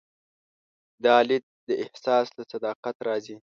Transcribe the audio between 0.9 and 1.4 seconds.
دا